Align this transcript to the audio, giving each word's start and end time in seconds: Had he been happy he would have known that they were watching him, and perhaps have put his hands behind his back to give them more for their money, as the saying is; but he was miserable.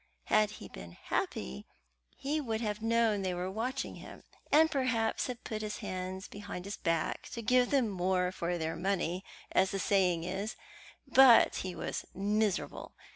Had 0.33 0.49
he 0.57 0.67
been 0.67 0.93
happy 0.93 1.67
he 2.17 2.41
would 2.41 2.59
have 2.59 2.81
known 2.81 3.21
that 3.21 3.27
they 3.29 3.33
were 3.35 3.51
watching 3.51 3.97
him, 3.97 4.23
and 4.51 4.71
perhaps 4.71 5.27
have 5.27 5.43
put 5.43 5.61
his 5.61 5.77
hands 5.77 6.27
behind 6.27 6.65
his 6.65 6.75
back 6.75 7.29
to 7.33 7.43
give 7.43 7.69
them 7.69 7.87
more 7.87 8.31
for 8.31 8.57
their 8.57 8.75
money, 8.75 9.23
as 9.51 9.69
the 9.69 9.77
saying 9.77 10.23
is; 10.23 10.55
but 11.07 11.57
he 11.57 11.75
was 11.75 12.03
miserable. 12.15 12.95